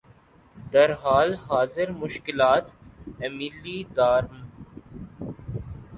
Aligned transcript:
در 0.71 0.91
حال 0.91 1.35
حاضر 1.35 1.91
مشکلات 1.91 2.73
ایمیلی 3.19 3.83
دارم 3.83 4.51